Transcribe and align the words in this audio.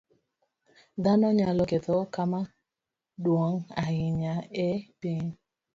Dhano 1.03 1.27
nyalo 1.39 1.63
ketho 1.69 1.97
kama 2.13 2.39
duong' 3.23 3.63
ahinya 3.83 4.35
e 4.67 4.67
piny. 4.99 5.27